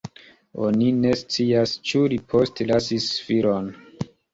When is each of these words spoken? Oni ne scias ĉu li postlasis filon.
Oni 0.67 0.87
ne 1.01 1.11
scias 1.21 1.75
ĉu 1.91 2.03
li 2.15 2.21
postlasis 2.35 3.15
filon. 3.31 3.75